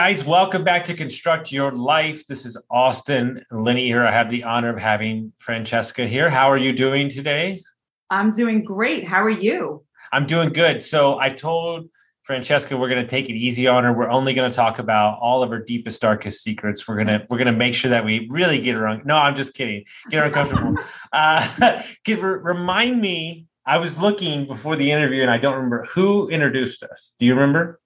[0.00, 2.26] Guys, welcome back to Construct Your Life.
[2.26, 4.02] This is Austin Linney here.
[4.02, 6.30] I have the honor of having Francesca here.
[6.30, 7.60] How are you doing today?
[8.08, 9.06] I'm doing great.
[9.06, 9.84] How are you?
[10.10, 10.80] I'm doing good.
[10.80, 11.90] So I told
[12.22, 13.92] Francesca we're going to take it easy on her.
[13.92, 16.88] We're only going to talk about all of her deepest, darkest secrets.
[16.88, 19.02] We're gonna we're gonna make sure that we really get her on.
[19.04, 19.84] No, I'm just kidding.
[20.08, 20.76] Get her uncomfortable.
[21.12, 23.48] uh, give her, remind me.
[23.66, 27.14] I was looking before the interview and I don't remember who introduced us.
[27.18, 27.80] Do you remember?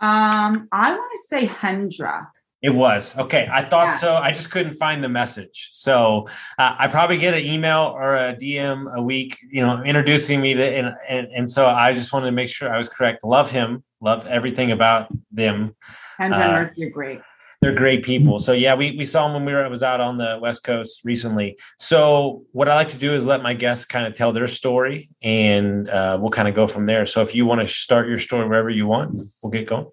[0.00, 2.28] Um, I want to say Hendra.
[2.62, 3.48] It was okay.
[3.50, 3.96] I thought yeah.
[3.96, 4.16] so.
[4.16, 5.70] I just couldn't find the message.
[5.72, 6.26] So
[6.58, 10.52] uh, I probably get an email or a DM a week, you know, introducing me
[10.52, 13.24] to, and, and and so I just wanted to make sure I was correct.
[13.24, 13.82] Love him.
[14.02, 15.74] Love everything about them.
[16.18, 17.20] Hendra uh, and Mercy are great.
[17.60, 18.38] They're great people.
[18.38, 20.64] So yeah, we we saw them when we were I was out on the West
[20.64, 21.58] Coast recently.
[21.78, 25.10] So what I like to do is let my guests kind of tell their story,
[25.22, 27.04] and uh, we'll kind of go from there.
[27.04, 29.88] So if you want to start your story wherever you want, we'll get going.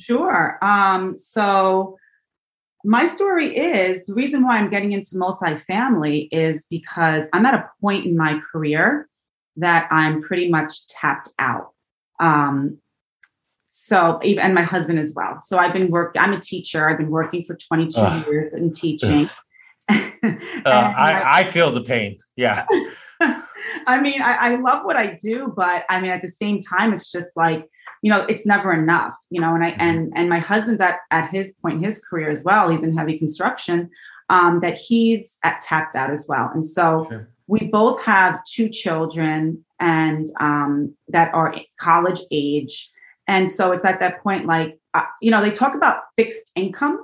[0.00, 0.58] Sure.
[0.60, 1.96] Um, so
[2.84, 7.68] my story is the reason why I'm getting into multifamily is because I'm at a
[7.80, 9.08] point in my career
[9.56, 11.72] that I'm pretty much tapped out.
[12.20, 12.78] Um,
[13.80, 15.38] so even and my husband as well.
[15.40, 16.20] So I've been working.
[16.20, 16.88] I'm a teacher.
[16.88, 19.30] I've been working for 22 uh, years in teaching.
[19.88, 19.94] uh,
[20.66, 22.16] I, I feel the pain.
[22.34, 22.66] Yeah.
[23.86, 26.92] I mean, I, I love what I do, but I mean, at the same time,
[26.92, 27.68] it's just like
[28.02, 29.80] you know it's never enough you know and i mm-hmm.
[29.80, 32.96] and and my husband's at at his point in his career as well he's in
[32.96, 33.90] heavy construction
[34.30, 37.28] um, that he's at tapped out as well and so sure.
[37.48, 42.92] we both have two children and um, that are college age
[43.28, 47.00] and so it's at that point like uh, you know they talk about fixed income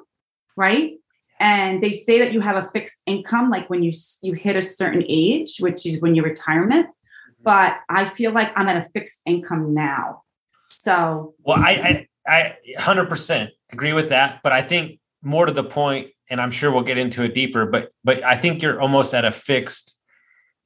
[0.56, 0.94] right
[1.38, 3.92] and they say that you have a fixed income like when you
[4.22, 7.42] you hit a certain age which is when you retirement mm-hmm.
[7.44, 10.24] but i feel like i'm at a fixed income now
[10.64, 14.40] so, well, I, I, I 100% agree with that.
[14.42, 17.66] But I think more to the point, and I'm sure we'll get into it deeper,
[17.66, 20.00] but, but I think you're almost at a fixed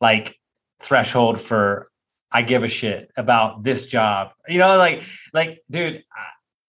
[0.01, 0.39] like
[0.81, 1.91] threshold for,
[2.31, 4.33] I give a shit about this job.
[4.47, 5.03] You know, like,
[5.33, 6.05] like, dude,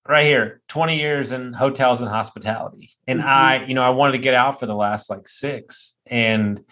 [0.08, 3.30] right here 20 years in hotels and hospitality and mm-hmm.
[3.30, 6.64] i you know i wanted to get out for the last like six and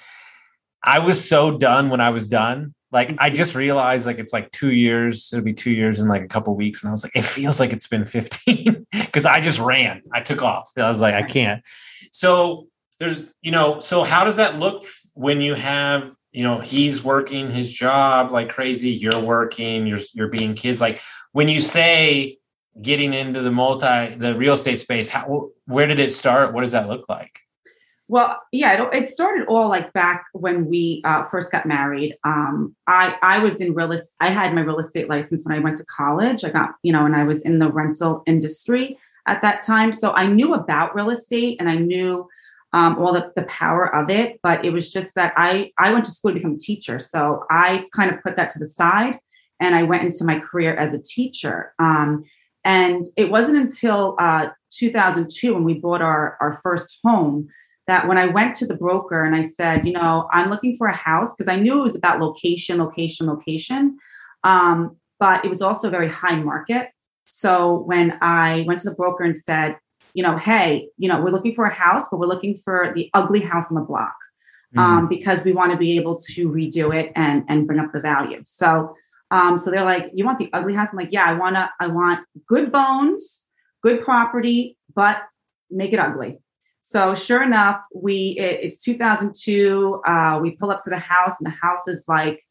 [0.81, 4.51] i was so done when i was done like I just realized like it's like
[4.51, 5.29] two years.
[5.33, 7.59] It'll be two years in like a couple weeks, and I was like, it feels
[7.59, 10.03] like it's been fifteen because I just ran.
[10.13, 10.71] I took off.
[10.77, 11.63] I was like, I can't.
[12.11, 12.67] So
[12.99, 13.81] there's you know.
[13.81, 18.47] So how does that look when you have you know he's working his job like
[18.47, 20.79] crazy, you're working, you're you're being kids.
[20.79, 22.37] Like when you say
[22.79, 26.53] getting into the multi the real estate space, how where did it start?
[26.53, 27.39] What does that look like?
[28.07, 32.15] Well, yeah, it, it, started all like back when we uh, first got married.
[32.23, 34.13] Um, I I was in real estate.
[34.19, 36.43] I had my real estate license when I went to college.
[36.43, 40.11] I got you know, and I was in the rental industry at that time, so
[40.11, 42.29] I knew about real estate and I knew
[42.73, 44.39] um, all the, the power of it.
[44.43, 47.45] But it was just that I I went to school to become a teacher, so
[47.49, 49.19] I kind of put that to the side
[49.59, 51.73] and I went into my career as a teacher.
[51.79, 52.23] Um,
[52.63, 57.47] and it wasn't until uh, 2002 when we bought our our first home
[57.87, 60.87] that when I went to the broker and I said, you know, I'm looking for
[60.87, 63.97] a house because I knew it was about location, location, location.
[64.43, 66.89] Um, but it was also very high market.
[67.25, 69.77] So when I went to the broker and said,
[70.13, 73.09] you know, hey, you know, we're looking for a house, but we're looking for the
[73.13, 74.15] ugly house on the block
[74.75, 74.79] mm-hmm.
[74.79, 77.99] um, because we want to be able to redo it and and bring up the
[77.99, 78.41] value.
[78.45, 78.95] So
[79.31, 80.89] um, so they're like, you want the ugly house?
[80.91, 83.43] I'm like, yeah, I wanna, I want good bones,
[83.83, 85.17] good property, but
[85.69, 86.39] make it ugly.
[86.79, 90.01] So sure enough, we it, it's 2002.
[90.05, 92.41] Uh, we pull up to the house, and the house is like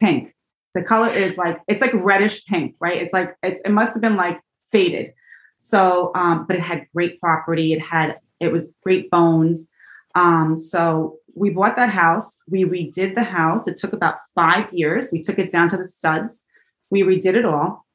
[0.00, 0.34] pink.
[0.74, 3.00] The color is like it's like reddish pink, right?
[3.00, 4.40] It's like it's, it must have been like
[4.72, 5.12] faded.
[5.64, 7.72] So, um, but it had great property.
[7.72, 9.70] It had it was great bones.
[10.14, 12.38] Um, so we bought that house.
[12.46, 13.66] We redid the house.
[13.66, 15.08] It took about five years.
[15.10, 16.44] We took it down to the studs.
[16.90, 17.86] We redid it all.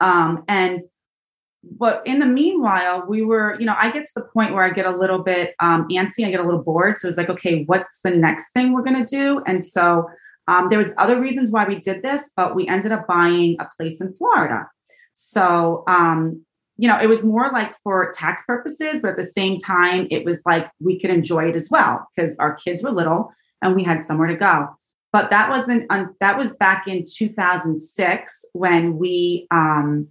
[0.00, 0.80] Um, and
[1.64, 4.70] but in the meanwhile, we were, you know, I get to the point where I
[4.70, 6.98] get a little bit um, antsy, I get a little bored.
[6.98, 9.42] So it's like, okay, what's the next thing we're going to do?
[9.46, 10.10] And so
[10.46, 13.68] um, there was other reasons why we did this, but we ended up buying a
[13.76, 14.68] place in Florida.
[15.14, 16.44] So um,
[16.76, 20.24] you know, it was more like for tax purposes, but at the same time, it
[20.24, 23.84] was like we could enjoy it as well because our kids were little and we
[23.84, 24.68] had somewhere to go.
[25.12, 30.08] But that wasn't um, that was back in 2006 when we um,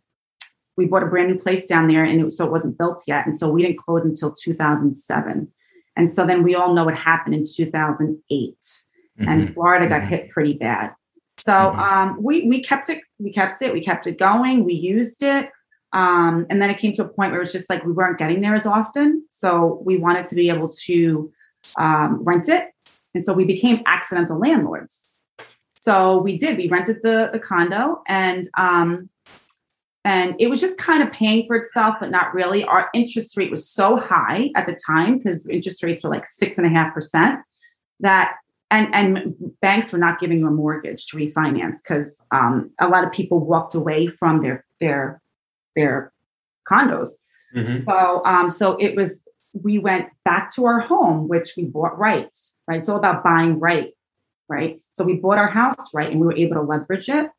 [0.77, 3.25] we bought a brand new place down there, and it, so it wasn't built yet,
[3.25, 5.51] and so we didn't close until 2007.
[5.97, 9.27] And so then we all know what happened in 2008, mm-hmm.
[9.27, 10.09] and Florida got mm-hmm.
[10.09, 10.93] hit pretty bad.
[11.37, 11.79] So mm-hmm.
[11.79, 14.63] um, we we kept it, we kept it, we kept it going.
[14.63, 15.49] We used it,
[15.93, 18.17] um, and then it came to a point where it was just like we weren't
[18.17, 19.25] getting there as often.
[19.29, 21.31] So we wanted to be able to
[21.77, 22.65] um, rent it,
[23.13, 25.05] and so we became accidental landlords.
[25.79, 26.57] So we did.
[26.57, 29.09] We rented the the condo, and um,
[30.05, 32.63] and it was just kind of paying for itself, but not really.
[32.63, 36.57] Our interest rate was so high at the time because interest rates were like six
[36.57, 37.39] and a half percent
[37.99, 38.35] that
[38.71, 43.03] and and banks were not giving you a mortgage to refinance because um, a lot
[43.03, 45.20] of people walked away from their their
[45.75, 46.11] their
[46.69, 47.09] condos.
[47.55, 47.83] Mm-hmm.
[47.83, 49.23] So um, so it was
[49.53, 52.35] we went back to our home, which we bought right.
[52.67, 53.93] Right, it's all about buying right.
[54.47, 57.29] Right, so we bought our house right, and we were able to leverage it.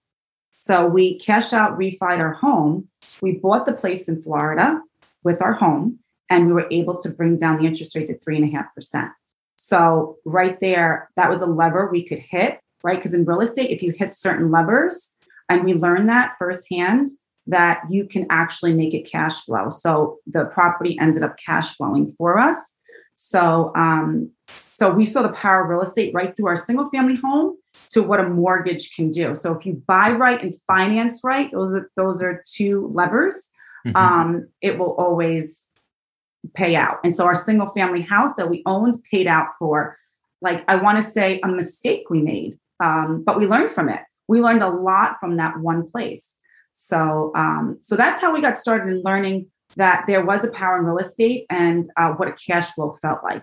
[0.63, 2.89] So we cash out, refied our home.
[3.21, 4.81] We bought the place in Florida
[5.25, 5.99] with our home,
[6.31, 8.75] and we were able to bring down the interest rate to three and a half
[8.75, 9.11] percent.
[9.57, 12.97] So right there, that was a lever we could hit, right?
[12.97, 15.15] Because in real estate, if you hit certain levers,
[15.49, 17.09] and we learned that firsthand,
[17.47, 19.71] that you can actually make it cash flow.
[19.71, 22.75] So the property ended up cash flowing for us.
[23.15, 24.31] So um,
[24.75, 27.57] so we saw the power of real estate right through our single family home
[27.91, 29.35] to what a mortgage can do.
[29.35, 33.51] So if you buy right and finance right, those are those are two levers.
[33.87, 33.97] Mm-hmm.
[33.97, 35.69] Um, it will always
[36.55, 36.99] pay out.
[37.05, 39.97] And so our single family house that we owned paid out for,
[40.41, 44.01] like I want to say, a mistake we made, um, but we learned from it.
[44.29, 46.35] We learned a lot from that one place.
[46.73, 49.47] So um, so that's how we got started in learning
[49.77, 53.21] that there was a power in real estate and uh, what a cash flow felt
[53.23, 53.43] like.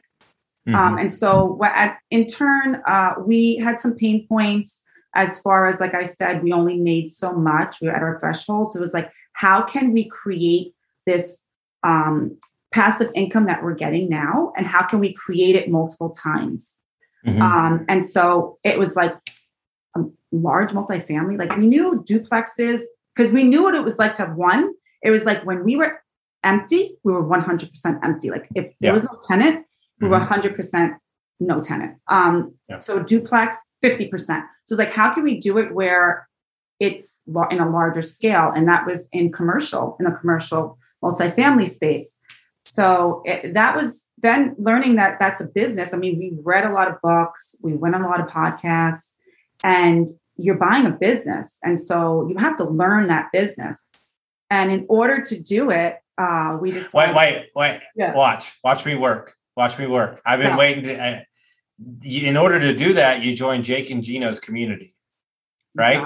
[0.68, 0.76] Um, mm-hmm.
[0.76, 4.84] Um, and so, at, in turn, uh, we had some pain points
[5.16, 7.82] as far as, like I said, we only made so much.
[7.82, 8.74] We were at our threshold.
[8.74, 11.42] So it was like, how can we create this
[11.84, 12.38] um,
[12.72, 14.54] passive income that we're getting now?
[14.56, 16.80] And how can we create it multiple times?
[17.26, 17.42] Mm-hmm.
[17.42, 19.16] Um, and so it was like
[19.96, 21.40] a large multifamily.
[21.40, 22.82] Like we knew duplexes
[23.16, 24.74] because we knew what it was like to have one.
[25.02, 26.02] It was like when we were
[26.44, 28.30] empty, we were 100% empty.
[28.30, 28.94] Like if there yeah.
[28.94, 29.66] was no tenant,
[30.02, 30.94] we were 100% mm-hmm.
[31.40, 31.98] no tenant.
[32.08, 32.80] Um, yeah.
[32.80, 34.10] So duplex, 50%.
[34.66, 36.28] So it's like, how can we do it where
[36.80, 37.22] it's
[37.52, 38.52] in a larger scale?
[38.56, 42.18] And that was in commercial, in a commercial multifamily space.
[42.64, 45.94] So it, that was then learning that that's a business.
[45.94, 49.14] I mean, we read a lot of books, we went on a lot of podcasts,
[49.64, 50.10] and
[50.40, 51.58] you're buying a business.
[51.64, 53.90] And so you have to learn that business.
[54.50, 57.82] And in order to do it, uh, we just wait, wait, wait.
[57.96, 58.14] Yeah.
[58.14, 59.36] Watch, watch me work.
[59.56, 60.22] Watch me work.
[60.26, 60.58] I've been yeah.
[60.58, 61.26] waiting to.
[62.04, 64.96] In order to do that, you join Jake and Gino's community,
[65.74, 66.06] right?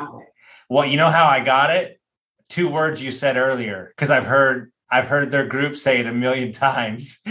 [0.69, 2.00] Well, you know how I got it?
[2.47, 6.13] Two words you said earlier, because I've heard I've heard their group say it a
[6.13, 7.21] million times.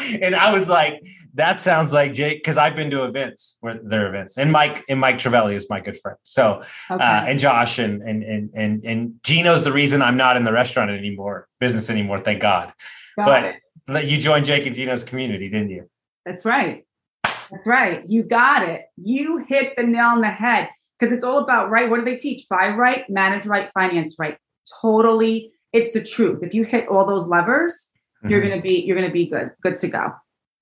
[0.22, 1.02] and I was like,
[1.34, 4.38] that sounds like Jake, because I've been to events where their events.
[4.38, 6.18] And Mike and Mike Travelli is my good friend.
[6.22, 7.04] So uh, okay.
[7.04, 10.52] uh, and Josh and and and and and Gino's the reason I'm not in the
[10.52, 12.72] restaurant anymore, business anymore, thank God.
[13.16, 13.54] Got
[13.86, 14.08] but it.
[14.08, 15.88] you joined Jake and Gino's community, didn't you?
[16.24, 16.84] That's right.
[17.24, 18.02] That's right.
[18.06, 18.82] You got it.
[18.96, 21.88] You hit the nail on the head because it's all about right.
[21.88, 22.46] What do they teach?
[22.48, 24.36] Buy right, manage right, finance right.
[24.82, 26.40] Totally it's the truth.
[26.42, 27.90] If you hit all those levers,
[28.22, 28.30] mm-hmm.
[28.30, 30.12] you're gonna be you're gonna be good, good to go.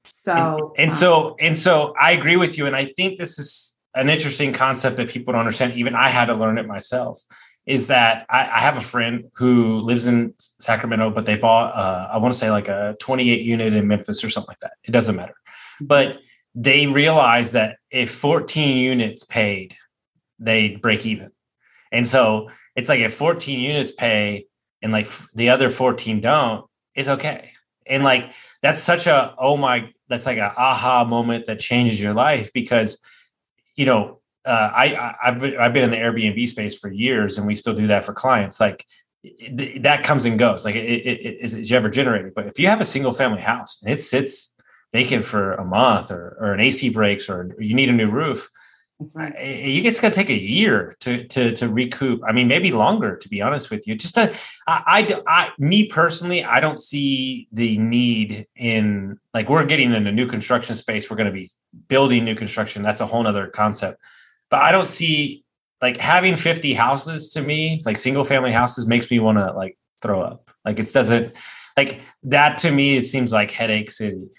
[0.04, 3.38] So and, and um, so and so I agree with you, and I think this
[3.38, 5.74] is an interesting concept that people don't understand.
[5.74, 7.20] Even I had to learn it myself.
[7.64, 12.08] Is that I, I have a friend who lives in Sacramento, but they bought uh,
[12.12, 14.74] I want to say like a 28 unit in Memphis or something like that.
[14.84, 15.34] It doesn't matter,
[15.80, 16.20] but
[16.54, 19.76] they realized that if 14 units paid,
[20.38, 21.30] they'd break even.
[21.92, 24.46] And so it's like if 14 units pay,
[24.82, 26.66] and like the other 14 don't,
[26.96, 27.52] it's okay.
[27.86, 32.14] And like that's such a oh my that's like a aha moment that changes your
[32.14, 32.98] life because
[33.76, 37.54] you know uh, I I've I've been in the Airbnb space for years and we
[37.54, 38.58] still do that for clients.
[38.58, 38.84] Like
[39.52, 40.64] that comes and goes.
[40.64, 42.34] Like it, it, it is ever generated.
[42.34, 44.54] But if you have a single family house and it sits
[44.92, 48.48] vacant for a month or, or an AC breaks or you need a new roof
[48.98, 49.34] that's right.
[49.38, 52.22] You it's going to take a year to to to recoup.
[52.26, 53.16] I mean, maybe longer.
[53.16, 54.34] To be honest with you, just a,
[54.66, 60.06] I, I, I, me personally, I don't see the need in like we're getting in
[60.06, 61.10] a new construction space.
[61.10, 61.50] We're going to be
[61.88, 62.82] building new construction.
[62.82, 64.00] That's a whole other concept.
[64.48, 65.44] But I don't see
[65.82, 69.76] like having fifty houses to me, like single family houses, makes me want to like
[70.00, 70.50] throw up.
[70.64, 71.36] Like it doesn't
[71.76, 72.96] like that to me.
[72.96, 74.30] It seems like headache city.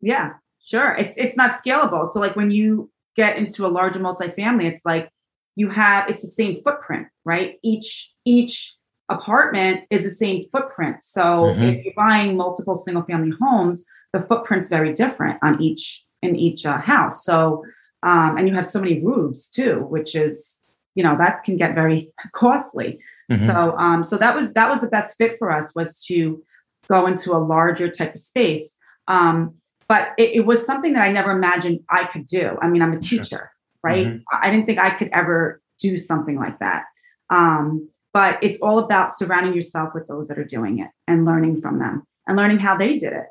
[0.00, 0.92] Yeah, sure.
[0.92, 2.06] It's it's not scalable.
[2.06, 5.10] So like when you get into a larger multifamily, it's like
[5.56, 7.58] you have it's the same footprint, right?
[7.62, 8.76] Each each
[9.08, 11.02] apartment is the same footprint.
[11.02, 11.62] So mm-hmm.
[11.62, 16.66] if you're buying multiple single family homes, the footprint's very different on each in each
[16.66, 17.24] uh, house.
[17.24, 17.64] So
[18.02, 20.60] um, and you have so many roofs too, which is
[20.94, 22.98] you know that can get very costly.
[23.30, 23.46] Mm-hmm.
[23.46, 26.42] So um, so that was that was the best fit for us was to
[26.88, 28.76] go into a larger type of space.
[29.08, 29.54] Um,
[29.88, 32.56] but it, it, was something that I never imagined I could do.
[32.62, 33.52] I mean, I'm a teacher, sure.
[33.82, 34.06] right?
[34.06, 34.36] Mm-hmm.
[34.42, 36.84] I didn't think I could ever do something like that.
[37.30, 41.60] Um, but it's all about surrounding yourself with those that are doing it and learning
[41.60, 43.26] from them and learning how they did it.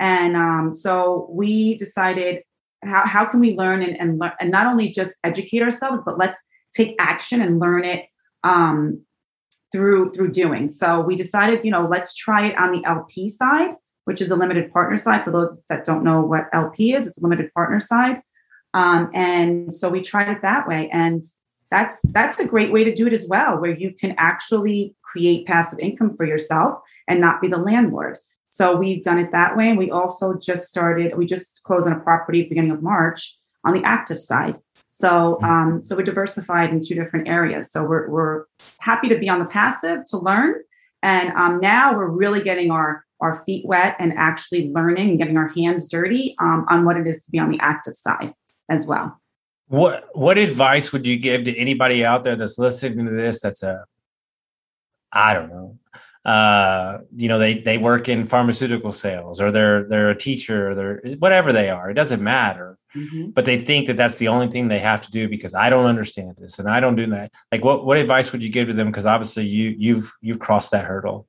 [0.00, 2.42] And um, so we decided
[2.82, 6.18] how, how can we learn and, and, learn and not only just educate ourselves, but
[6.18, 6.38] let's
[6.74, 8.06] take action and learn it
[8.42, 9.02] um,
[9.72, 10.68] through through doing.
[10.68, 14.36] So we decided, you know, let's try it on the LP side which is a
[14.36, 15.24] limited partner side.
[15.24, 18.22] For those that don't know what LP is, it's a limited partner side.
[18.74, 20.90] Um, and so we tried it that way.
[20.92, 21.22] And
[21.70, 25.46] that's that's a great way to do it as well, where you can actually create
[25.46, 28.18] passive income for yourself and not be the landlord.
[28.50, 29.68] So we've done it that way.
[29.68, 33.74] And we also just started, we just closed on a property beginning of March on
[33.74, 34.56] the active side.
[34.90, 35.44] So hmm.
[35.44, 37.72] um, so we're diversified in two different areas.
[37.72, 38.44] So we're we're
[38.78, 40.54] happy to be on the passive to learn.
[41.02, 45.36] And um, now we're really getting our our feet wet and actually learning and getting
[45.36, 48.34] our hands dirty um, on what it is to be on the active side
[48.68, 49.20] as well.
[49.68, 53.62] What what advice would you give to anybody out there that's listening to this that's
[53.62, 53.84] a
[55.12, 55.78] I don't know
[56.24, 60.74] uh, you know they they work in pharmaceutical sales or they're they're a teacher or
[60.74, 63.30] they're whatever they are it doesn't matter mm-hmm.
[63.30, 65.84] but they think that that's the only thing they have to do because i don't
[65.84, 68.72] understand this and i don't do that like what what advice would you give to
[68.72, 71.28] them because obviously you you've you've crossed that hurdle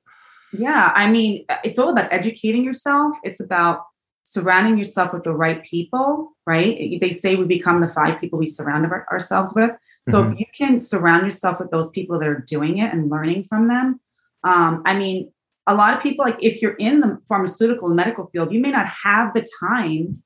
[0.52, 3.16] yeah, I mean, it's all about educating yourself.
[3.22, 3.84] It's about
[4.24, 6.98] surrounding yourself with the right people, right?
[7.00, 9.70] They say we become the five people we surround ourselves with.
[10.08, 10.32] So mm-hmm.
[10.32, 13.68] if you can surround yourself with those people that are doing it and learning from
[13.68, 14.00] them,
[14.44, 15.32] um, I mean,
[15.66, 18.70] a lot of people, like if you're in the pharmaceutical and medical field, you may
[18.70, 20.22] not have the time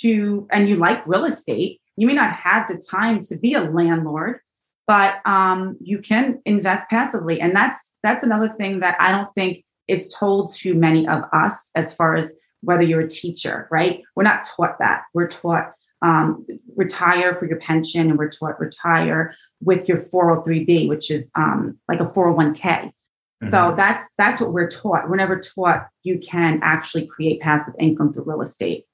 [0.00, 3.60] to, and you like real estate, you may not have the time to be a
[3.60, 4.40] landlord
[4.86, 7.40] but um, you can invest passively.
[7.40, 11.70] And that's that's another thing that i don't think is told to many of us
[11.74, 14.02] as far as whether you're a teacher right?
[14.14, 15.02] We're not taught that.
[15.14, 16.46] We're taught um,
[16.76, 22.00] retire for your pension and we're taught retire with your 403b which is um, like
[22.00, 23.48] a 401k mm-hmm.
[23.48, 25.08] so that's that's what we're taught.
[25.08, 28.84] We're never taught you can actually create passive income through real estate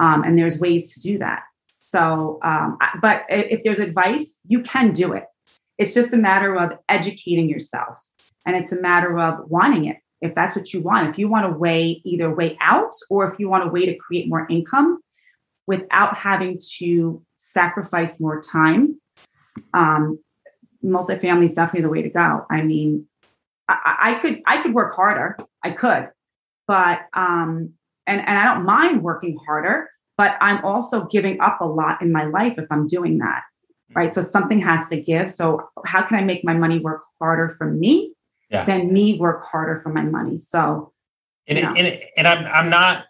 [0.00, 1.42] um, and there's ways to do that.
[1.92, 5.24] So um, but if there's advice you can do it
[5.78, 7.98] it's just a matter of educating yourself.
[8.46, 9.98] And it's a matter of wanting it.
[10.20, 13.38] If that's what you want, if you want a way, either way out, or if
[13.38, 15.00] you want a way to create more income
[15.66, 19.00] without having to sacrifice more time,
[19.74, 20.18] um,
[20.82, 22.46] multifamily is definitely the way to go.
[22.50, 23.06] I mean,
[23.68, 25.36] I, I could I could work harder.
[25.62, 26.08] I could,
[26.66, 27.74] but um,
[28.06, 32.10] and and I don't mind working harder, but I'm also giving up a lot in
[32.10, 33.42] my life if I'm doing that
[33.96, 34.12] right?
[34.12, 35.30] So something has to give.
[35.30, 38.12] So how can I make my money work harder for me
[38.50, 38.66] yeah.
[38.66, 40.36] than me work harder for my money?
[40.36, 40.92] So,
[41.48, 43.06] and, and, and I'm, I'm not,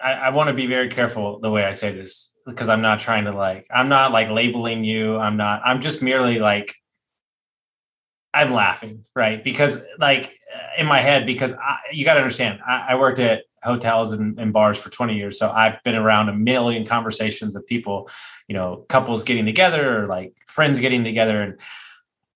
[0.00, 3.00] I, I want to be very careful the way I say this because I'm not
[3.00, 5.18] trying to like, I'm not like labeling you.
[5.18, 6.72] I'm not, I'm just merely like,
[8.32, 9.42] I'm laughing, right?
[9.42, 10.38] Because like
[10.78, 14.38] in my head, because I, you got to understand, I, I worked at hotels and,
[14.38, 15.38] and, bars for 20 years.
[15.38, 18.08] So I've been around a million conversations of people,
[18.48, 21.42] you know, couples getting together or like friends getting together.
[21.42, 21.60] And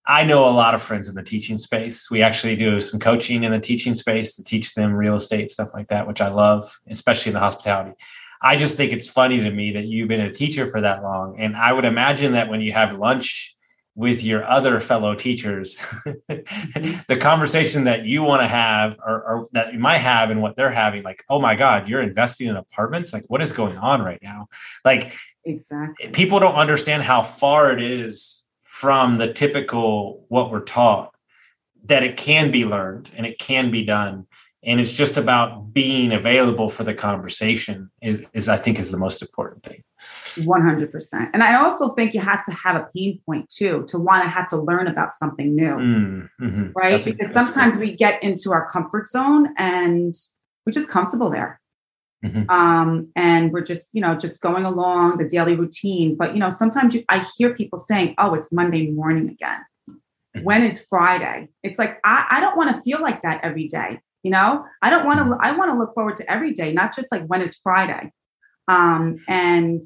[0.06, 2.11] I know a lot of friends in the teaching space.
[2.11, 5.75] We actually do some coaching in the teaching space to teach them real estate, stuff
[5.75, 7.92] like that, which I love, especially in the hospitality.
[8.40, 11.40] I just think it's funny to me that you've been a teacher for that long.
[11.40, 13.55] And I would imagine that when you have lunch
[13.97, 15.79] with your other fellow teachers.
[15.81, 17.00] Mm-hmm.
[17.09, 20.57] The conversation that you want to have or, or, that you might have and what
[20.57, 23.12] they're having like oh my god you're investing in apartments?
[23.12, 24.49] Like what is going on right now?
[24.85, 26.11] Like exactly.
[26.11, 31.15] people don't understand how far it is from the typical what we're taught
[31.85, 34.26] that it can be learned and it can be done
[34.66, 38.99] and it's just about being available for the conversation is, is i think is the
[38.99, 39.82] most important thing.
[40.00, 44.23] 100% and i also think you have to have a pain point too to want
[44.23, 45.76] to have to learn about something new.
[45.76, 46.90] Mm, hmm right?
[46.90, 50.14] That's because a, sometimes we get into our comfort zone and
[50.64, 51.61] we're just comfortable there.
[52.25, 52.50] Mm-hmm.
[52.50, 56.16] um, and we're just you know just going along the daily routine.
[56.16, 59.61] But you know sometimes you, i hear people saying oh it's monday morning again.
[60.42, 61.49] When is Friday?
[61.62, 64.00] It's like I, I don't want to feel like that every day.
[64.26, 65.38] You know, I don't want to.
[65.40, 68.11] I want to look forward to every day, not just like when is Friday.
[68.66, 69.85] Um, and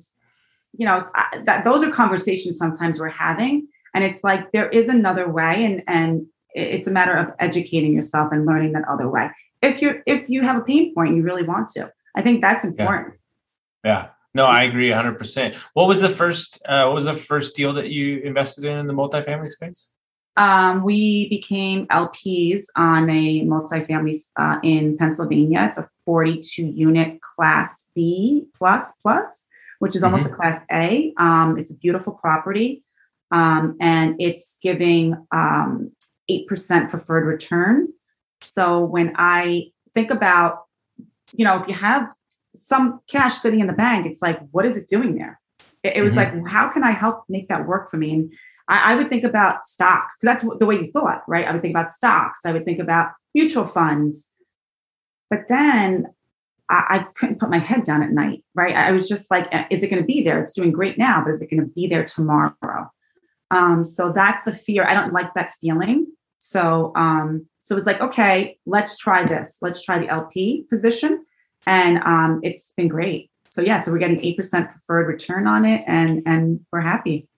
[0.72, 4.88] you know, I, that those are conversations sometimes we're having, and it's like there is
[4.88, 9.28] another way, and and it's a matter of educating yourself and learning that other way.
[9.60, 11.92] If you're, if you have a pain point, you really want to.
[12.16, 13.16] I think that's important.
[13.84, 13.90] Yeah.
[13.90, 14.08] yeah.
[14.32, 15.54] No, I agree 100%.
[15.74, 18.86] What was the first uh, what was the first deal that you invested in in
[18.86, 19.90] the multifamily space?
[20.36, 25.64] Um, we became LPs on a multifamily uh, in Pennsylvania.
[25.66, 29.46] It's a 42 unit class B plus plus,
[29.80, 30.34] which is almost mm-hmm.
[30.34, 31.12] a class A.
[31.18, 32.84] Um, it's a beautiful property.
[33.32, 37.88] Um, and it's giving 8% um, preferred return.
[38.42, 40.64] So when I think about,
[41.32, 42.12] you know, if you have
[42.54, 45.40] some cash sitting in the bank, it's like, what is it doing there?
[45.82, 46.40] It, it was mm-hmm.
[46.40, 48.12] like, how can I help make that work for me?
[48.12, 48.32] And
[48.70, 51.46] I, I would think about stocks because that's the way you thought, right?
[51.46, 52.40] I would think about stocks.
[52.46, 54.28] I would think about mutual funds.
[55.28, 56.06] But then
[56.70, 58.74] I, couldn't put my head down at night, right?
[58.74, 60.40] I was just like, is it going to be there?
[60.40, 62.90] It's doing great now, but is it going to be there tomorrow?
[63.50, 64.86] Um, so that's the fear.
[64.86, 66.06] I don't like that feeling.
[66.38, 69.58] So, um, so it was like, okay, let's try this.
[69.60, 71.24] Let's try the LP position,
[71.66, 73.30] and um, it's been great.
[73.50, 77.28] So yeah, so we're getting eight percent preferred return on it, and and we're happy.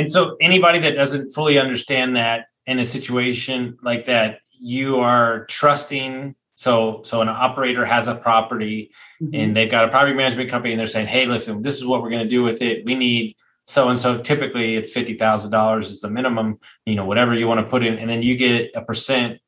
[0.00, 5.44] And so, anybody that doesn't fully understand that in a situation like that, you are
[5.44, 6.36] trusting.
[6.54, 9.34] So, so an operator has a property mm-hmm.
[9.34, 12.00] and they've got a property management company, and they're saying, "Hey, listen, this is what
[12.00, 12.82] we're going to do with it.
[12.86, 14.16] We need so and so.
[14.16, 16.60] Typically, it's fifty thousand dollars is the minimum.
[16.86, 19.38] You know, whatever you want to put in, and then you get a percent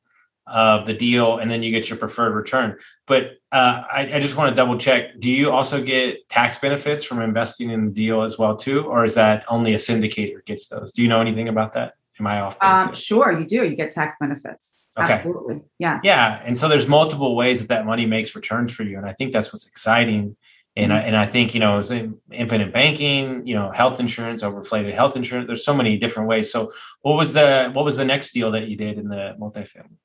[0.47, 2.77] of the deal and then you get your preferred return.
[3.07, 5.19] But uh, I, I, just want to double check.
[5.21, 9.05] Do you also get tax benefits from investing in the deal as well too, or
[9.05, 10.93] is that only a syndicator gets those?
[10.93, 11.95] Do you know anything about that?
[12.19, 12.59] Am I off?
[12.61, 13.64] Um, sure, you do.
[13.64, 14.77] You get tax benefits.
[14.99, 15.12] Okay.
[15.12, 15.61] Absolutely.
[15.79, 16.01] Yeah.
[16.03, 19.12] Yeah, and so there's multiple ways that that money makes returns for you, and I
[19.12, 20.37] think that's what's exciting.
[20.75, 20.99] And mm-hmm.
[20.99, 21.93] I, and I think you know, it's
[22.31, 25.47] infinite banking, you know, health insurance, overinflated health insurance.
[25.47, 26.51] There's so many different ways.
[26.51, 29.97] So, what was the what was the next deal that you did in the multifamily?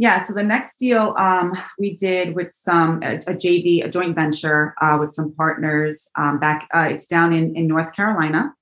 [0.00, 4.14] Yeah, so the next deal um, we did with some a, a JV, a joint
[4.14, 6.68] venture uh, with some partners um, back.
[6.72, 8.54] Uh, it's down in in North Carolina.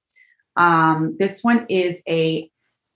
[0.56, 2.50] Um, this one is a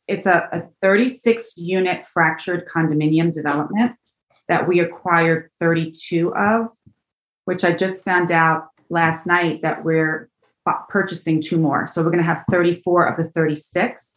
[0.09, 3.93] it's a, a 36 unit fractured condominium development
[4.49, 6.69] that we acquired 32 of,
[7.45, 10.31] which I just found out last night that we're
[10.89, 11.87] purchasing two more.
[11.89, 14.17] So we're going to have 34 of the 36.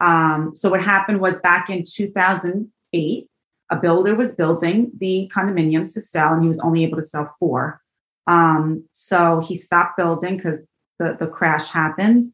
[0.00, 3.28] Um, so what happened was back in 2008
[3.70, 7.34] a builder was building the condominiums to sell and he was only able to sell
[7.38, 7.80] four.
[8.26, 10.66] Um, so he stopped building because
[10.98, 12.24] the, the crash happened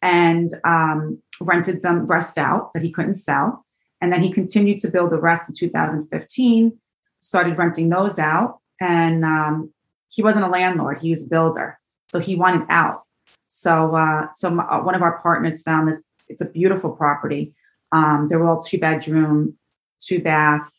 [0.00, 3.64] and um, rented them rest out that he couldn't sell.
[4.00, 6.78] And then he continued to build the rest in 2015,
[7.20, 8.58] started renting those out.
[8.80, 9.72] And um,
[10.08, 11.78] he wasn't a landlord, he was a builder.
[12.08, 13.02] So he wanted out.
[13.48, 16.04] So, uh, so my, uh, one of our partners found this.
[16.28, 17.54] It's a beautiful property.
[17.92, 19.58] Um, they were all two bedroom,
[20.00, 20.70] two bath,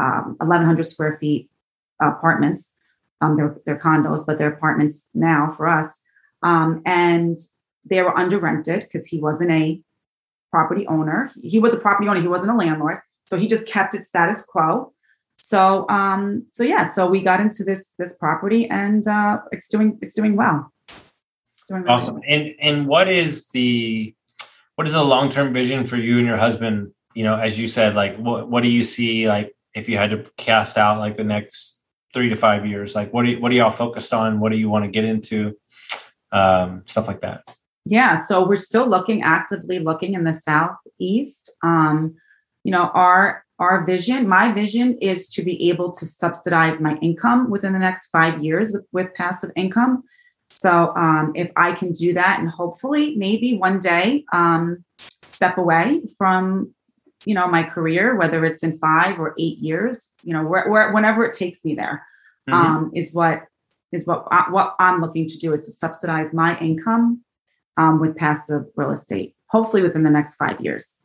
[0.00, 1.50] um, 1,100 square feet
[2.00, 2.72] apartments.
[3.20, 6.00] Um, they're, they're condos, but they're apartments now for us.
[6.42, 7.38] Um, and
[7.88, 9.80] they were under rented because he wasn't a
[10.50, 11.30] property owner.
[11.42, 12.20] He was a property owner.
[12.20, 12.98] He wasn't a landlord.
[13.26, 14.92] So he just kept it status quo.
[15.36, 19.98] So um, so yeah, so we got into this this property and uh, it's doing
[20.02, 20.72] it's doing well.
[21.68, 22.14] Doing awesome.
[22.14, 22.22] Well.
[22.28, 24.14] And and what is the
[24.74, 26.92] what is the long term vision for you and your husband?
[27.14, 30.10] You know, as you said, like what what do you see like if you had
[30.10, 31.80] to cast out like the next
[32.12, 34.40] three to five years like what do you, what are y'all focused on?
[34.40, 35.56] What do you want to get into?
[36.32, 37.42] Um, stuff like that.
[37.84, 41.52] Yeah so we're still looking actively looking in the southeast.
[41.62, 42.16] Um,
[42.64, 47.50] you know our our vision my vision is to be able to subsidize my income
[47.50, 50.04] within the next five years with with passive income.
[50.50, 54.84] So um, if i can do that and hopefully maybe one day um,
[55.32, 56.74] step away from
[57.24, 60.92] you know my career whether it's in five or eight years you know where, where
[60.92, 62.06] whenever it takes me there
[62.48, 62.54] mm-hmm.
[62.54, 63.42] um, is what
[63.92, 67.22] is what I, what i'm looking to do is to subsidize my income
[67.76, 70.96] um, with passive real estate hopefully within the next five years.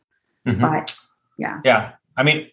[0.46, 0.60] Mm-hmm.
[0.60, 0.96] but
[1.38, 1.60] yeah.
[1.64, 1.92] Yeah.
[2.16, 2.50] I mean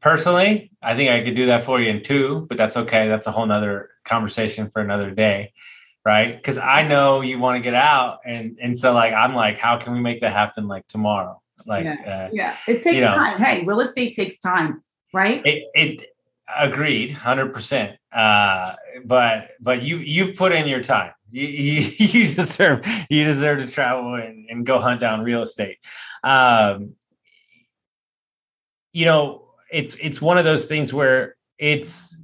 [0.00, 3.08] personally i think i could do that for you in two but that's okay.
[3.08, 5.52] That's a whole nother conversation for another day
[6.04, 6.36] right?
[6.36, 9.76] Because i know you want to get out and and so like i'm like how
[9.78, 12.56] can we make that happen like tomorrow like, yeah, uh, yeah.
[12.66, 13.40] it takes you know, time.
[13.40, 15.42] Hey, real estate takes time, right?
[15.44, 16.06] It, it
[16.56, 17.98] agreed, hundred uh, percent.
[19.04, 21.12] But but you you put in your time.
[21.30, 25.76] You, you, you deserve you deserve to travel and, and go hunt down real estate.
[26.24, 26.94] Um,
[28.94, 32.16] you know, it's it's one of those things where it's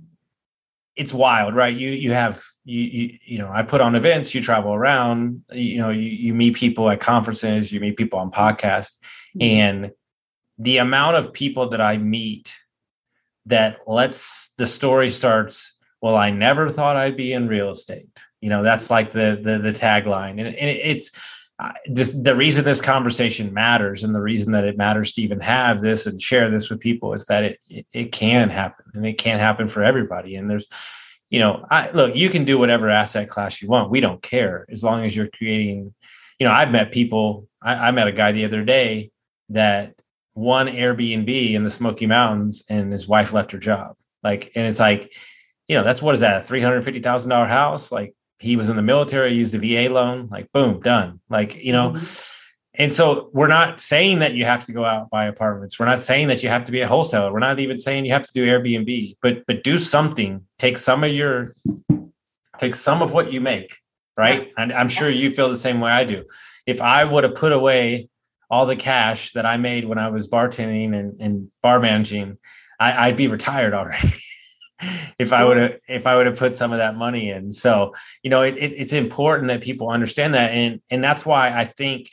[0.97, 1.77] it's wild, right?
[1.77, 5.79] You you have you you you know, I put on events, you travel around, you
[5.79, 8.97] know, you, you meet people at conferences, you meet people on podcasts,
[9.37, 9.43] mm-hmm.
[9.43, 9.91] and
[10.59, 12.57] the amount of people that I meet
[13.47, 18.09] that lets the story starts, well, I never thought I'd be in real estate.
[18.41, 21.11] You know, that's like the the, the tagline, and, and it's
[21.59, 25.39] uh, this, the reason this conversation matters and the reason that it matters to even
[25.39, 29.07] have this and share this with people is that it, it, it can happen and
[29.07, 30.35] it can happen for everybody.
[30.35, 30.67] And there's,
[31.31, 33.91] you know, I look, you can do whatever asset class you want.
[33.91, 35.95] We don't care as long as you're creating,
[36.39, 39.11] you know, I've met people, I, I met a guy the other day
[39.51, 39.95] that
[40.35, 43.97] won Airbnb in the Smoky Mountains and his wife left her job.
[44.23, 45.13] Like, and it's like,
[45.69, 47.93] you know, that's what is that, a $350,000 house?
[47.93, 51.21] Like, he was in the military, used a VA loan, like boom, done.
[51.31, 52.05] Like, you know, mm-hmm.
[52.77, 55.79] And so we're not saying that you have to go out buy apartments.
[55.79, 57.33] We're not saying that you have to be a wholesaler.
[57.33, 60.47] We're not even saying you have to do Airbnb, but but do something.
[60.59, 61.53] Take some of your
[62.59, 63.77] take some of what you make,
[64.17, 64.53] right?
[64.57, 66.25] And I'm sure you feel the same way I do.
[66.67, 68.09] If I would have put away
[68.51, 72.39] all the cash that I made when I was bartending and, and bar managing,
[72.79, 74.09] I, I'd be retired already.
[75.19, 77.53] if I would have if I would have put some of that money in.
[77.53, 81.57] So you know, it, it, it's important that people understand that, and and that's why
[81.57, 82.09] I think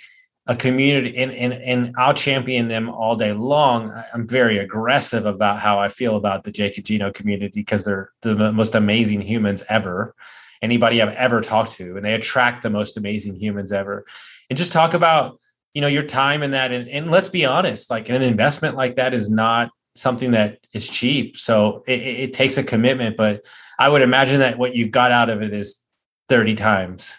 [0.47, 3.93] a community and, and and I'll champion them all day long.
[4.13, 8.51] I'm very aggressive about how I feel about the Jake Gino community because they're the
[8.51, 10.15] most amazing humans ever.
[10.62, 14.06] Anybody I've ever talked to, and they attract the most amazing humans ever.
[14.49, 15.39] And just talk about
[15.73, 18.95] you know your time in that, and, and let's be honest, like an investment like
[18.95, 21.38] that is not something that is cheap.
[21.38, 23.45] So it, it, takes a commitment, but
[23.77, 25.84] I would imagine that what you've got out of it is
[26.30, 27.13] 30 times.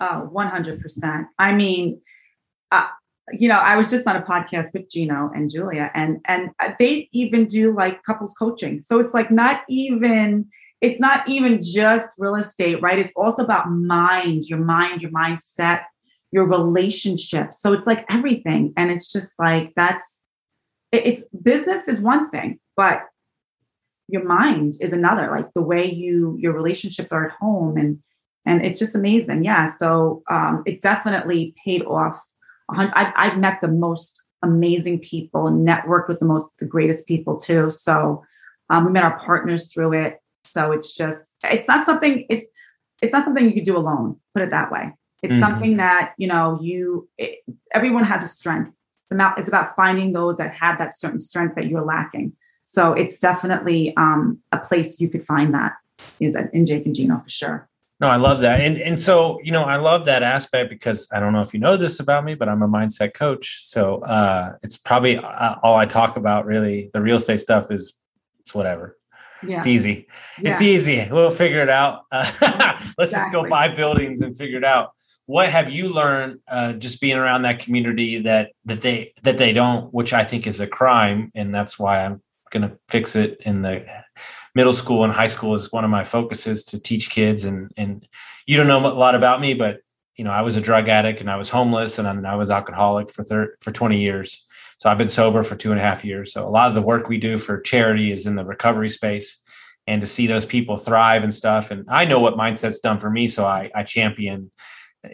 [0.00, 1.26] Oh, 100%.
[1.38, 2.00] I mean,
[2.74, 2.86] uh,
[3.32, 7.08] you know, I was just on a podcast with Gino and Julia, and and they
[7.12, 8.82] even do like couples coaching.
[8.82, 10.46] So it's like not even
[10.80, 12.98] it's not even just real estate, right?
[12.98, 15.84] It's also about mind, your mind, your mindset,
[16.32, 17.62] your relationships.
[17.62, 20.20] So it's like everything, and it's just like that's
[20.92, 23.02] it's business is one thing, but
[24.08, 25.30] your mind is another.
[25.30, 28.00] Like the way you your relationships are at home, and
[28.44, 29.44] and it's just amazing.
[29.44, 29.66] Yeah.
[29.66, 32.20] So um, it definitely paid off.
[32.68, 37.38] I've, I've met the most amazing people and networked with the most the greatest people
[37.38, 37.70] too.
[37.70, 38.24] So
[38.70, 40.20] um, we met our partners through it.
[40.44, 42.44] So it's just it's not something it's
[43.02, 44.20] it's not something you could do alone.
[44.34, 44.92] Put it that way.
[45.22, 45.40] It's mm-hmm.
[45.40, 47.38] something that you know you it,
[47.72, 48.72] everyone has a strength
[49.04, 52.32] it's about it's about finding those that have that certain strength that you're lacking.
[52.64, 55.72] So it's definitely um, a place you could find that
[56.20, 57.68] is in Jake and Gino for sure.
[58.00, 58.60] No, I love that.
[58.60, 61.60] And and so, you know, I love that aspect because I don't know if you
[61.60, 63.64] know this about me, but I'm a mindset coach.
[63.64, 66.90] So, uh it's probably uh, all I talk about really.
[66.92, 67.94] The real estate stuff is
[68.40, 68.96] it's whatever.
[69.46, 69.58] Yeah.
[69.58, 70.08] It's easy.
[70.40, 70.52] Yeah.
[70.52, 71.08] It's easy.
[71.10, 72.02] We'll figure it out.
[72.10, 73.06] Uh, let's exactly.
[73.06, 74.90] just go buy buildings and figure it out
[75.26, 79.52] what have you learned uh, just being around that community that that they that they
[79.52, 83.38] don't which i think is a crime and that's why i'm going to fix it
[83.40, 83.84] in the
[84.54, 87.44] middle school and high school is one of my focuses to teach kids.
[87.44, 88.06] And and
[88.46, 89.80] you don't know a lot about me but
[90.16, 93.10] you know i was a drug addict and i was homeless and i was alcoholic
[93.10, 94.46] for thir- for 20 years.
[94.78, 96.32] So i've been sober for two and a half years.
[96.32, 99.38] So a lot of the work we do for charity is in the recovery space
[99.86, 101.70] and to see those people thrive and stuff.
[101.70, 104.50] And i know what mindset's done for me so i, I champion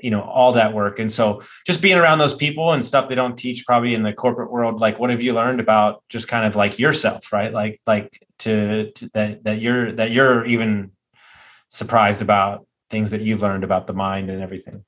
[0.03, 0.99] you know all that work.
[0.99, 4.13] And so just being around those people and stuff they don't teach probably in the
[4.13, 7.53] corporate world like what have you learned about just kind of like yourself right?
[7.53, 10.93] Like like to, to that that you're that you're even
[11.69, 14.85] surprised about things that you've learned about the mind and everything?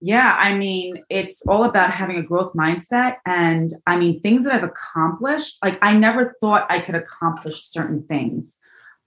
[0.00, 3.16] Yeah i mean it's all about having a growth mindset.
[3.24, 8.02] And i mean things that i've accomplished like i never thought i could accomplish certain
[8.04, 8.58] things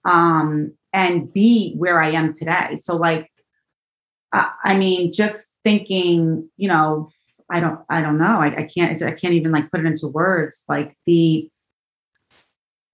[0.04, 2.76] um and be where i am today.
[2.76, 3.30] So like
[4.32, 7.10] I mean, just thinking, you know,
[7.50, 8.40] I don't, I don't know.
[8.40, 10.64] I, I can't, I can't even like put it into words.
[10.68, 11.48] Like the,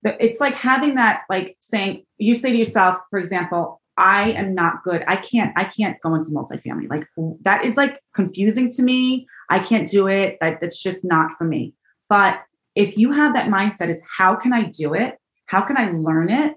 [0.03, 4.55] the, it's like having that, like saying, you say to yourself, for example, I am
[4.55, 5.05] not good.
[5.07, 6.89] I can't, I can't go into multifamily.
[6.89, 7.07] Like
[7.43, 9.27] that is like confusing to me.
[9.51, 10.39] I can't do it.
[10.41, 11.75] That, that's just not for me.
[12.09, 12.43] But
[12.75, 15.19] if you have that mindset is how can I do it?
[15.47, 16.55] How can I learn it?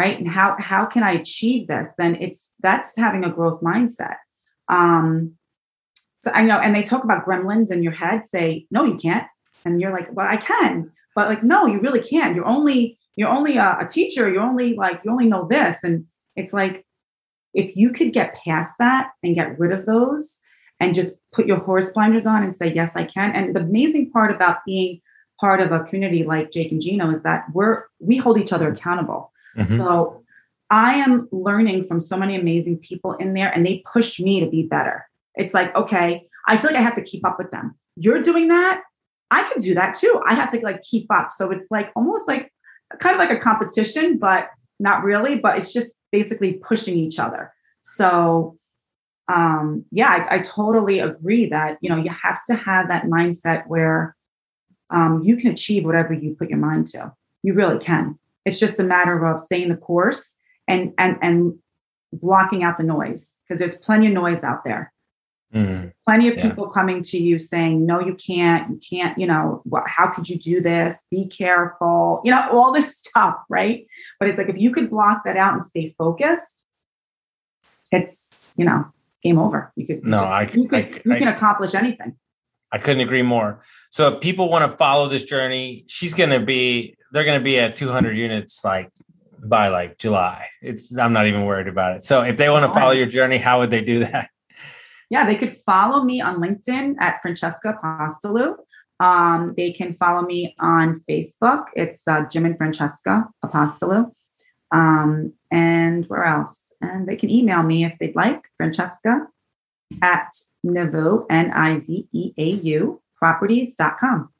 [0.00, 0.18] Right.
[0.18, 1.88] And how, how can I achieve this?
[1.96, 4.16] Then it's, that's having a growth mindset.
[4.68, 5.36] Um,
[6.22, 9.26] so I know, and they talk about gremlins in your head, say, no, you can't.
[9.64, 12.36] And you're like, well, I can, but like, no, you really can't.
[12.36, 14.30] You're only, you're only a, a teacher.
[14.30, 15.76] You're only like, you only know this.
[15.82, 16.04] And
[16.40, 16.84] it's like,
[17.54, 20.38] if you could get past that and get rid of those
[20.78, 23.32] and just put your horse blinders on and say, yes, I can.
[23.32, 25.00] And the amazing part about being
[25.40, 28.68] part of a community like Jake and Gino is that we're we hold each other
[28.70, 29.32] accountable.
[29.56, 29.76] Mm-hmm.
[29.76, 30.22] So
[30.70, 34.46] I am learning from so many amazing people in there and they push me to
[34.46, 35.08] be better.
[35.34, 37.74] It's like, okay, I feel like I have to keep up with them.
[37.96, 38.82] You're doing that.
[39.30, 40.20] I can do that too.
[40.26, 41.32] I have to like keep up.
[41.32, 42.52] So it's like almost like
[43.00, 47.52] kind of like a competition, but not really, but it's just basically pushing each other.
[47.82, 48.58] So
[49.28, 53.66] um yeah, I, I totally agree that you know you have to have that mindset
[53.66, 54.16] where
[54.90, 57.12] um, you can achieve whatever you put your mind to.
[57.42, 58.18] You really can.
[58.46, 60.32] It's just a matter of staying the course
[60.66, 61.58] and and and
[62.12, 64.92] blocking out the noise because there's plenty of noise out there.
[65.54, 66.48] Mm, plenty of yeah.
[66.48, 68.70] people coming to you saying, "No, you can't.
[68.70, 69.18] You can't.
[69.18, 70.98] You know, what, how could you do this?
[71.10, 72.20] Be careful.
[72.24, 73.86] You know, all this stuff, right?"
[74.18, 76.64] But it's like if you could block that out and stay focused,
[77.92, 78.86] it's you know
[79.22, 79.72] game over.
[79.76, 82.16] You could no, just, I, you, could, I, you I, can accomplish anything.
[82.72, 83.62] I couldn't agree more.
[83.90, 87.44] So if people want to follow this journey, she's going to be they're going to
[87.44, 88.90] be at 200 units like
[89.38, 90.48] by like July.
[90.62, 92.02] It's I'm not even worried about it.
[92.02, 94.30] So if they want to follow your journey, how would they do that?
[95.08, 98.56] Yeah, they could follow me on LinkedIn at Francesca Apostolou.
[98.98, 101.66] Um, they can follow me on Facebook.
[101.74, 104.10] It's uh, Jim and Francesca Apostolou.
[104.72, 106.60] Um, and where else?
[106.80, 109.26] And they can email me if they'd like, Francesca
[110.02, 110.32] at
[110.64, 114.30] Niveau, N I V E A U, properties.com.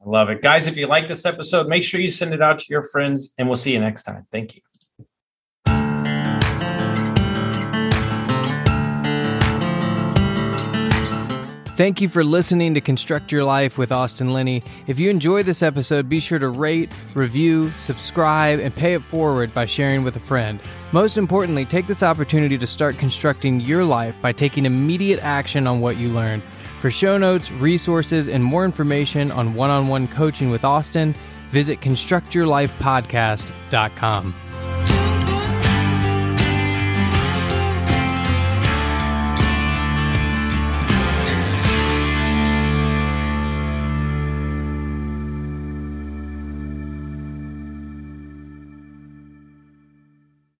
[0.00, 0.42] I love it.
[0.42, 3.34] Guys, if you like this episode, make sure you send it out to your friends,
[3.38, 4.26] and we'll see you next time.
[4.30, 4.62] Thank you.
[11.76, 14.62] Thank you for listening to Construct Your Life with Austin Linney.
[14.86, 19.52] If you enjoyed this episode, be sure to rate, review, subscribe, and pay it forward
[19.52, 20.58] by sharing with a friend.
[20.92, 25.80] Most importantly, take this opportunity to start constructing your life by taking immediate action on
[25.82, 26.42] what you learned.
[26.80, 31.14] For show notes, resources, and more information on one on one coaching with Austin,
[31.50, 34.45] visit constructyourlifepodcast.com.